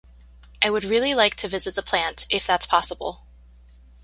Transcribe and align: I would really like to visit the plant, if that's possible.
I 0.63 0.71
would 0.71 0.83
really 0.83 1.13
like 1.13 1.35
to 1.35 1.47
visit 1.47 1.75
the 1.75 1.83
plant, 1.83 2.25
if 2.31 2.47
that's 2.47 2.65
possible. 2.65 3.21